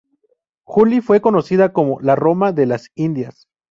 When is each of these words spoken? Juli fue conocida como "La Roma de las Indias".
Juli 0.65 0.99
fue 1.01 1.21
conocida 1.21 1.73
como 1.73 1.99
"La 2.01 2.15
Roma 2.15 2.51
de 2.53 2.65
las 2.65 2.89
Indias". 2.95 3.47